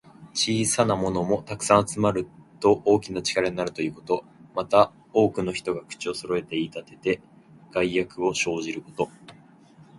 [0.33, 2.25] 小さなものも、たくさん集まる
[2.59, 4.25] と大きな力になるということ。
[4.55, 7.21] また、多くの人が口をそろえて言いたてて、
[7.71, 9.09] 害悪を生じること。